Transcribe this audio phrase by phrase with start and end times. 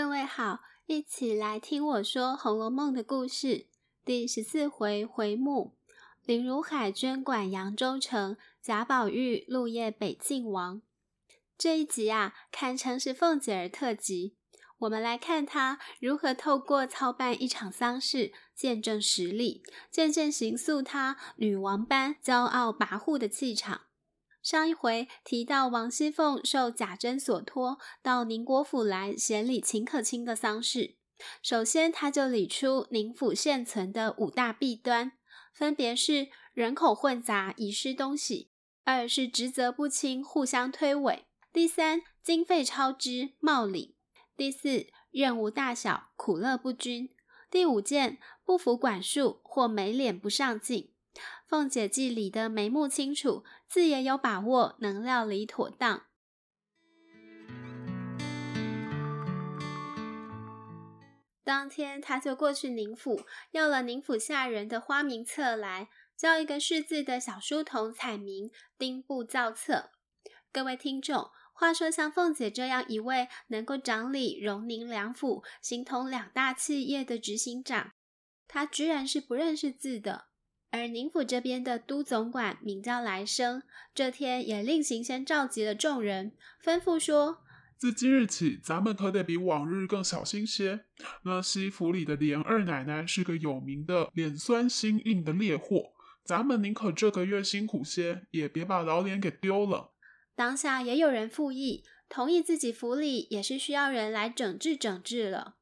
[0.00, 3.66] 各位好，一起来听我说《红楼梦》的故事。
[4.04, 5.74] 第十四回回目：
[6.24, 10.82] 林如海捐管扬州城，贾宝玉入夜北静王。
[11.58, 14.36] 这一集啊，堪称是凤姐儿特辑。
[14.78, 23.87] 我们来看她如何透过操办一场丧事，见证实力，渐渐形塑她女王般骄傲跋扈的气场。
[24.48, 30.96] 上一回提到王熙凤受贾珍所托到宁国府来协理秦可卿的丧事，
[31.42, 35.12] 首先她就理出宁府现存的五大弊端，
[35.52, 38.48] 分别是人口混杂遗失东西；
[38.84, 43.96] 二是职责不清互相推诿；第三经费超支冒领；
[44.34, 47.08] 第四任务大小苦乐不均；
[47.50, 50.94] 第五件不服管束或没脸不上进。
[51.48, 56.04] 凤姐记理得眉目清楚，自也有把握能料理妥当。
[61.42, 69.92] 当天，他就过去宁府，要了宁府下人的花名册来，叫一个识字的小书童彩名丁部造册。
[70.52, 77.92] 各位听众，话说像凤姐这样一位能够掌理荣宁两府、形同两大企业的执行长，
[78.46, 80.27] 她居然是不认识字的。
[80.70, 83.62] 而宁府这边的都总管名叫来生，
[83.94, 87.42] 这天也另行先召集了众人，吩咐说
[87.78, 90.80] ：“自今日起，咱们可得比往日更小心些。
[91.22, 95.92] 那西府里的连二奶奶是个有名的脸酸心硬的烈货，
[96.24, 99.92] 咱们宁可这个月辛苦些，也别把老脸给丢了。”
[100.36, 105.56] 当下也有人附议，同意自己府里也是需要人来整治整治了。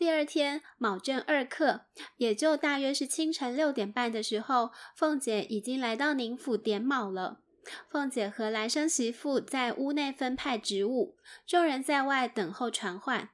[0.00, 1.82] 第二天卯正二刻，
[2.16, 7.42] 也就大约是清晨六点半的时候，凤姐已经来到宁府点卯了。
[7.90, 13.28] 凤姐和来生媳妇在屋内分派职务，众人在外等候传唤。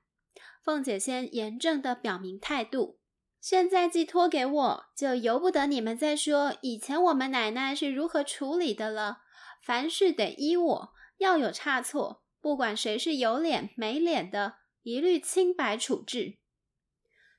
[0.65, 2.99] 凤姐先严正地表明态度：
[3.41, 9.19] 现在寄托给我，就由不得你们再说以前我们奶奶是如何处理的了。
[9.63, 16.39] 凡事得依我，要有差错，不管谁是有脸没脸的，一律清白处置。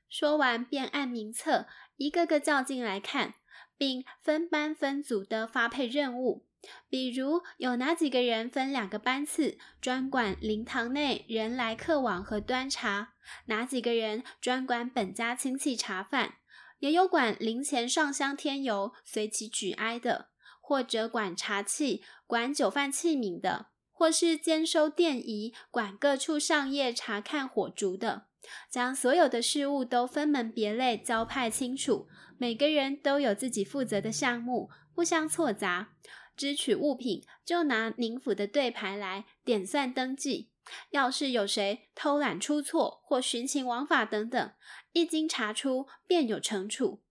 [0.08, 3.34] 说完，便按名册一个个叫进来看，
[3.76, 6.44] 并分班分组的发配任务。
[6.88, 13.12] 比如有哪几个人分两个班次，专管灵堂内人来客往和端茶；
[13.46, 16.32] 哪几个人专管本家亲戚茶饭；
[16.80, 20.30] 也有管灵前上香添油、随其举哀的，
[20.60, 28.27] 或者管茶器、管酒饭器皿的，或是兼收电仪、管各处上夜查看火烛的。
[28.70, 35.94] 将所有的事物都分门别类交派清楚，每个人都有自己负责的项目，互相错杂。
[36.36, 40.52] 支取物品就拿宁府的对牌来点算登记，
[40.90, 44.52] 要是有谁偷懒出错或徇情枉法等等，
[44.92, 47.02] 一经查出便有惩处。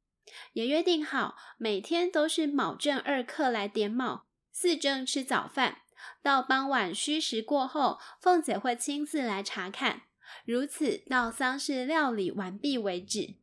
[0.53, 5.79] 也约定好每天都是卯正二刻来点卯，四正吃早饭，
[6.23, 10.03] 到傍晚戌时过后，凤姐会亲自来查看。
[10.45, 13.35] 如此到丧事料理完毕为止。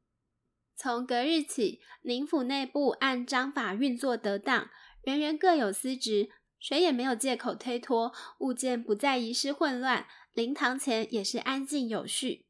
[0.77, 4.71] 从隔日起，宁府内部按章法运作得当，
[5.03, 12.47] 人人各有司职，谁也没有借口推脱，物件不再遗失混乱，灵堂前也是安静有序。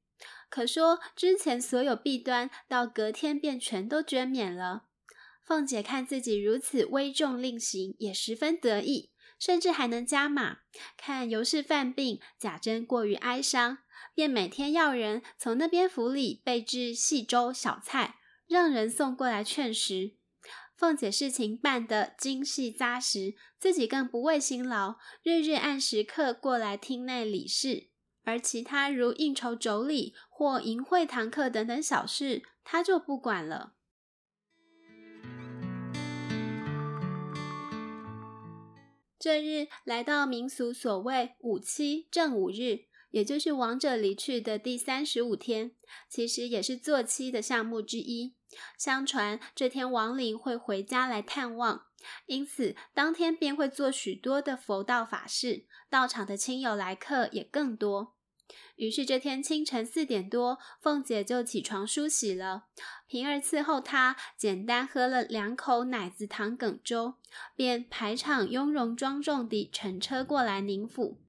[0.49, 4.85] 可说之前所有弊端，到隔天便全都捐免了。
[5.43, 10.61] 凤姐看自己如此威重令行，也十分得意，甚至还能加码。
[10.97, 13.79] 看尤氏犯病，贾珍过于哀伤。
[14.15, 18.17] 便每天要人从那边府里备置细粥小菜，
[18.47, 20.15] 让人送过来劝食。
[20.77, 27.89] 凤姐事情办得精细扎实，自己更不畏辛劳，日日按时刻过来厅内理事。
[28.25, 33.75] 而其他如应酬妯娌或迎会堂客等等小事，她就不管了。
[39.19, 42.87] 这日来到民俗所谓五七正五日。
[43.15, 45.71] 也就是亡者离去的第三十五天，
[46.09, 48.35] 其实也是做七的项目之一。
[48.77, 51.85] 相传这天亡灵会回家来探望，
[52.27, 58.17] 因此当天便会做许多的佛道法事，到场的亲友来客也更多。
[58.75, 62.65] 于是这天清晨四点多，凤姐就起床梳洗了。
[63.07, 67.15] 平儿伺候她，简单喝了两口奶子糖梗粥，
[67.55, 71.21] 便排场雍容庄重地乘车过来宁府。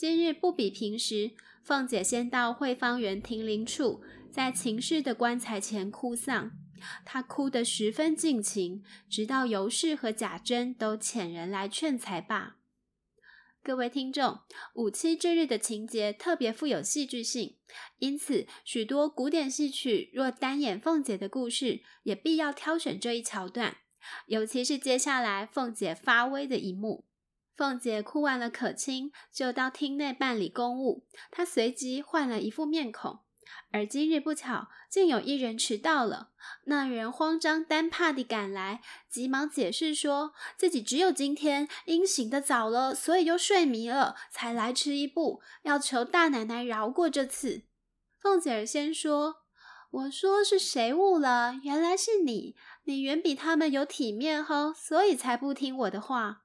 [0.00, 1.32] 今日不比平时，
[1.62, 4.00] 凤姐先到惠芳园停灵处，
[4.32, 6.52] 在秦氏的棺材前哭丧。
[7.04, 12.56] 她哭得十分尽情，直到尤氏和贾珍都遣人来劝才罢。
[13.62, 14.38] 各位听众，
[14.72, 17.58] 五七之日的情节特别富有戏剧性，
[17.98, 23.76] 因此许多古典戏曲若单演凤姐的故事，也必要挑选这一桥段。
[24.28, 27.09] 尤其是接下来凤姐发威的一幕。
[27.60, 31.04] 凤姐哭完了可亲，就到厅内办理公务。
[31.30, 33.18] 她随即换了一副面孔。
[33.70, 36.30] 而今日不巧，竟有一人迟到了。
[36.64, 38.80] 那人慌张担怕地赶来，
[39.10, 47.64] 急忙解释说自己只有今天因醒得早了，所以又睡迷了，才来迟一步，要求大奶奶饶过这次。
[48.22, 49.42] 凤姐儿先说
[49.92, 51.60] ：“我说是谁误了？
[51.62, 56.44] 原来是你，你远比他们有体面吼，所以才不听我的话。”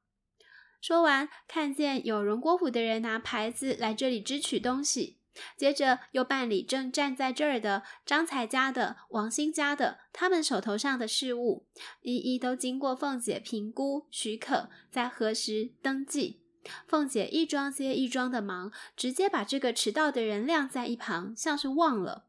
[0.85, 5.17] 说完，看见有荣国府的人拿牌子来这里支取东西。
[5.57, 11.65] 接着又办理正站在这儿的张才家的、王兴家的他们手头上的事务，
[12.03, 16.43] 一一都经过凤姐评估许可，再核实登记。
[16.87, 22.27] 凤姐一桩接一桩的忙，直接把这个迟到的人晾在一旁，像是忘了。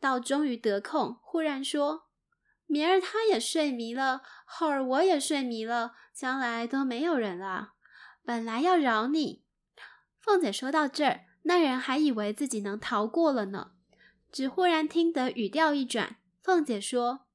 [0.00, 2.08] 到终于得空，忽然说
[2.66, 7.73] ：“明儿他也睡迷了，后儿我也睡迷了，将来都没有人了。
[8.24, 9.44] 本来要饶你。”
[10.20, 11.26] 凤姐说到这儿。
[11.46, 13.72] 那人还以为自己能逃过了呢，
[14.32, 17.26] 只忽然听得语调一转，凤姐说：“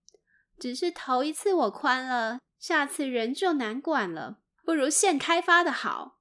[0.60, 6.18] 只是头一次我宽了，下次人就难管了，不如现开发的好。”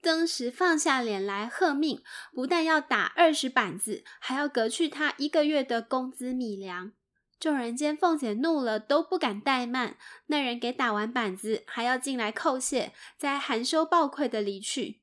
[0.00, 2.02] 登时放下脸来喝命，
[2.32, 6.92] 不但要打二十板子，还要革去他一个月的工资米粮。
[7.40, 9.96] 众人见凤姐怒了，都不敢怠慢。
[10.26, 15.00] 那人给打完板子，还要进来叩谢，再含羞抱愧的离去。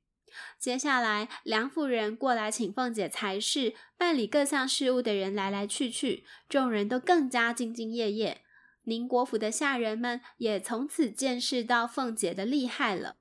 [0.59, 8.43] 接下来，梁夫人过来请凤姐裁事，办理各项事务的人来来去去，众人都更加兢兢业业。
[8.83, 13.15] 宁国府的下人们也从此见识到凤姐的厉害了。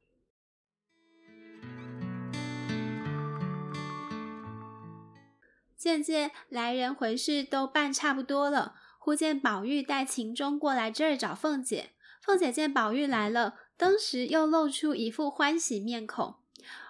[5.77, 8.75] 渐渐来人回事都办差不多了，
[9.07, 11.91] 忽见宝玉带秦钟过来这儿找凤姐。
[12.21, 16.35] 凤姐见宝玉来了，当时又露出一副欢喜面孔。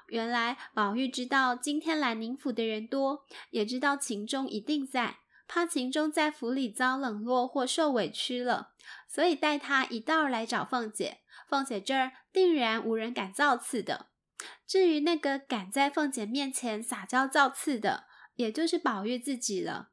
[0.06, 8.70] 原来宝玉知道今天来宁府的人多，也知道秦钟一定在，怕秦钟在府里遭冷落或受委屈了，
[9.06, 11.18] 所以带他一道来找凤姐。
[11.46, 14.06] 凤姐这儿定然无人敢造次的。
[14.66, 18.04] 至于那个敢在凤姐面前撒娇造次的，
[18.36, 19.90] 也就是宝玉自己了。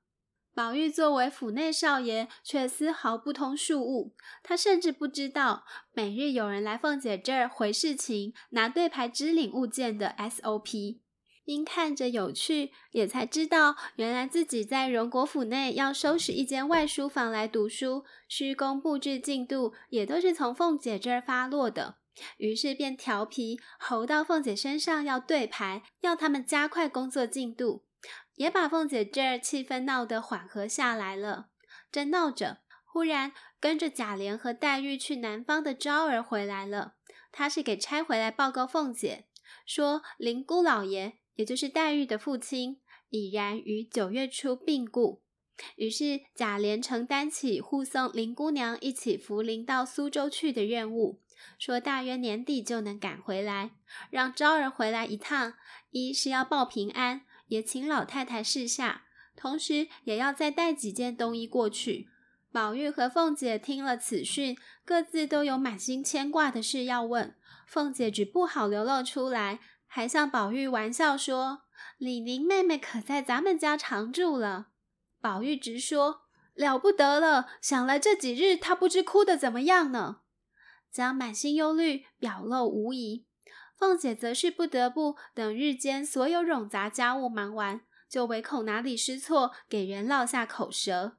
[0.55, 4.13] 宝玉作为府内少爷，却丝毫不通庶务。
[4.43, 10.99] 他甚至不知道，每日有人来凤姐这儿回事情、拿对牌支领物件的 SOP。
[11.45, 21.95] 因看着有趣，也才知道，原来自己在荣国府内要收拾一间外书房来读书，施工布置进度也都是从凤姐这儿发落的。
[22.37, 27.83] 于是便调皮，吼到凤姐身上要对牌，要他们加快工作进度。
[28.35, 31.49] 也把凤姐这儿气氛闹得缓和下来了。
[31.91, 36.95] 正闹着，忽然跟着贾琏和黛玉去南方的昭儿回来了。
[37.31, 39.25] 他是给差回来报告凤姐，
[39.65, 45.23] 说林姑老爷，也就是黛玉的父亲，已然于九月初病故。
[45.75, 51.21] 于是贾琏承担起护送林姑娘一起扶灵到苏州去的任务，
[51.59, 53.71] 说大约年底就能赶回来，
[54.09, 55.53] 让昭儿回来一趟，
[55.91, 57.21] 一是要报平安。
[57.53, 59.03] 也请老太太示下，
[59.35, 62.09] 同时也要再带几件冬衣过去。
[62.51, 67.35] 宝玉和凤姐听了此讯，各自都有满心牵挂的事要问。
[67.67, 71.61] 凤姐只不好流露出来，还向宝玉玩笑说
[71.99, 74.69] ：“李宁妹妹可在咱们家常住了。”
[75.21, 76.21] 宝玉直说
[76.55, 80.21] ：“了不得了，想来这几日她不知哭得怎么样呢。”
[80.91, 83.27] 将满心忧虑表露无遗。
[83.83, 91.17] 凤姐则是不得不等日间所有冗杂家务忙完，就唯恐哪里失措，给人落下口舌。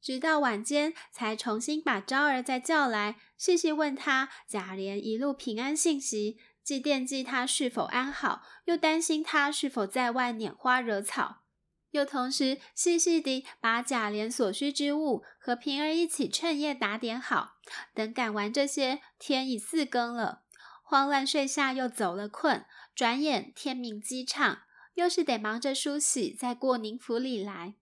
[0.00, 11.42] 直到晚间，才重新把昭儿再叫来，细细问她贾琏一路平安信息，既惦记他是否安好，又担心他是否在外拈花惹草，
[11.90, 17.56] 又同时细细地把贾琏所需之物和平儿一起趁夜打点好。
[17.92, 20.44] 等赶完这些，天已四更了。
[20.88, 22.64] 慌乱睡下，又走了困，
[22.94, 24.60] 转眼天明机畅，
[24.94, 27.74] 又是得忙着梳洗，再过宁府里来。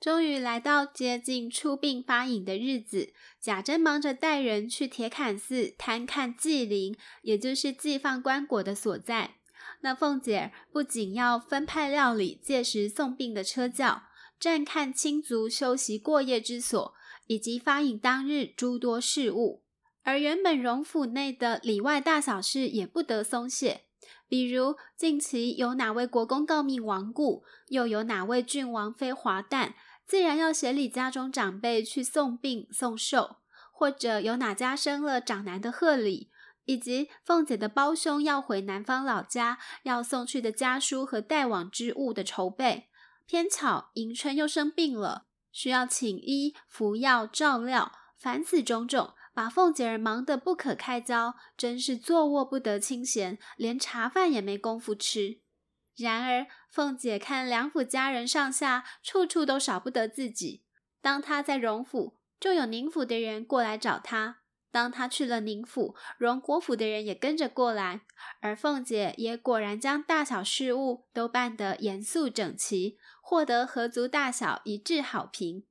[0.00, 9.34] 终于来到接近出殡发引的日子，贾珍忙着带人去铁槛寺探看祭灵，也就是祭放棺椁的所在。
[9.80, 14.04] 那凤姐不仅要分派料理，届时送殡的车轿，
[14.40, 16.94] 暂看亲族休息过夜之所。
[17.26, 19.62] 以及发引当日诸多事务。
[20.02, 23.86] 而原本荣府内的里外大小事也不得松懈，
[24.28, 29.74] 比如近期有哪位国公告命亡故，又有哪位郡王妃华诞，
[30.06, 33.38] 自然要协理家中长辈去送殡送寿，
[33.72, 36.30] 或者有哪家生了长男的贺礼，
[36.66, 42.86] 以及凤姐的胞兄要回南方老家，要送去的家书和带往之物的筹备。
[43.26, 45.25] 偏巧迎春又生病了，
[45.56, 49.14] 需要请医服药照料，凡此种种。
[49.32, 55.40] 把凤姐儿忙得不可开交，真是坐卧不得清闲，连茶饭也没工夫吃。
[55.96, 60.62] 然而，凤姐看梁府家人上下处处都少不得自己。
[61.00, 64.36] 当她在荣府，就有宁府的人过来找她；
[64.76, 68.02] 当他去了宁府，荣国府的人也跟着过来。
[68.42, 75.64] 而凤姐也果然将大小事务都办得严肃整齐，获得合族大小一致好评。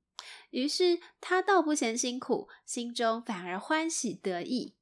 [0.50, 4.74] 于是他倒不嫌辛苦，心中反而欢喜得意。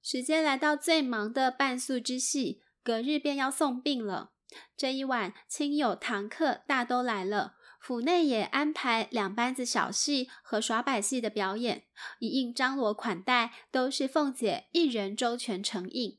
[0.00, 4.30] 时间来到最忙的办肃之戏，隔日便要送殡了。
[4.76, 11.84] 这一晚，亲友堂客大都来了，府内也安排两班子小戏和耍百戏的表演，
[12.18, 16.18] 一应张罗款待，都是凤姐一人周全承应。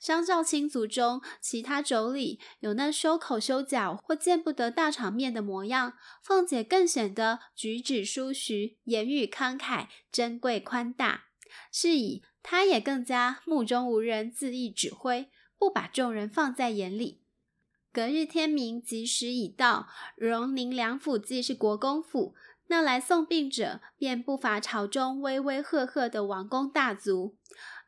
[0.00, 11.24] 相较亲族中其他妯娌，有那收口修脚或见不得大场面的模样，凤姐更显得举止疏徐，言语慷慨，珍贵宽大。
[11.72, 17.22] 是以她也更加目中无人，恣意指挥，不把众人放在眼里。
[17.92, 22.36] 隔日天明，吉时已到，荣宁两府既是国公府，
[22.68, 27.36] 那来送殡者便不乏朝中威威赫赫的王公大族。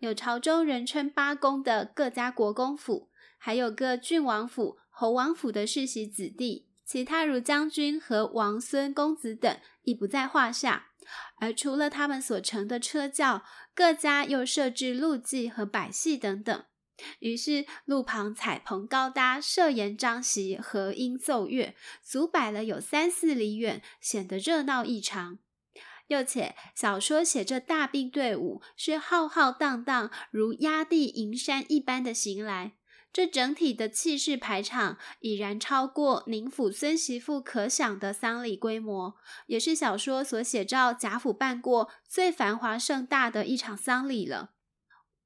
[0.00, 10.88] 有朝中人称八公的各家国公府，还有各郡王府、侯王府的世袭子弟，其他如将军和王孙公子等亦不在话下。
[11.38, 16.64] 而除了他们所乘的车轿，各家又设置路祭和百戏等等。
[17.20, 25.38] 于是路旁彩棚高搭，设筵张席，和音奏乐，足摆了有三四里远，显得热闹异常。
[26.08, 32.72] 又且小说写这大殡队伍是浩浩荡荡，如压地银山一般的行来，
[33.12, 39.14] 这整体的气势排场已然超过宁府孙媳妇可想的丧礼规模，
[39.46, 44.50] 也是小说所写照贾府办过最繁华盛大的一场丧礼了。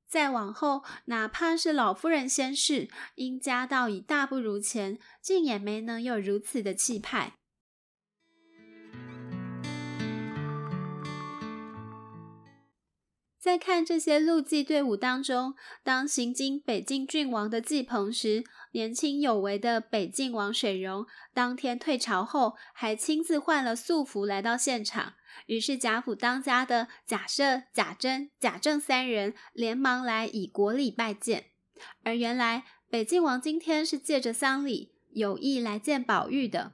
[0.09, 7.35] 再往后，哪怕是老夫人先逝，因家道已大不如前，竟也没能有如此的气派。
[13.39, 25.15] 在看这些路祭队伍当中，当行经北境郡王的祭棚时，年轻有为的北境王水荣当天退朝后，还亲自换了素服来到现场。
[25.47, 31.47] 于是贾府当家的贾赦、贾珍、贾政三人连忙来以国礼拜见。
[32.03, 36.73] 而原来北静王今天是借着丧礼有意来见宝玉的。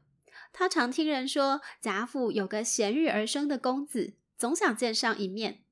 [0.53, 5.65] 他常听人说贾府有个贤育而生的公子，总想见上一面。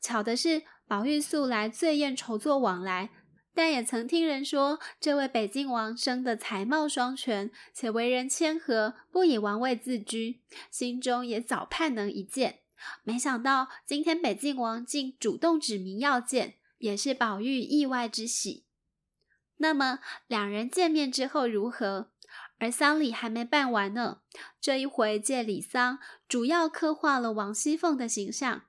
[0.00, 3.10] 巧的是，宝玉素来最厌筹作往来，
[3.54, 10.40] 但也曾听人说，这位北静王生得才貌双全，且为人谦和，不以王位自居，
[10.70, 12.60] 心中也早盼能一见。
[13.04, 18.64] 没想到今天北静王竟主动指明要见，也是宝玉意外之喜。
[19.58, 22.10] 那么两人见面之后如何？
[22.58, 24.20] 而丧礼还没办完呢。
[24.60, 28.62] 这一回借礼丧，主要刻画了王熙凤的形象。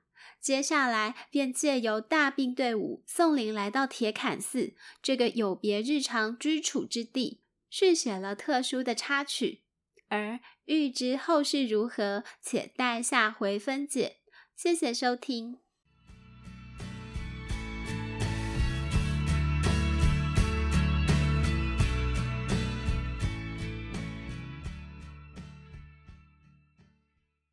[0.44, 9.62] 接下来便借由大病队伍送灵来到铁槛寺这个有别日常居处之地，续写了特殊的插曲。
[10.08, 14.18] 而欲知后事如何，且待下回分解。
[14.54, 15.63] 谢谢收听。